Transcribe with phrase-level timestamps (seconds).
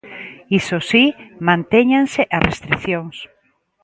[0.59, 1.03] Iso si,
[1.47, 3.15] mantéñense as restricións.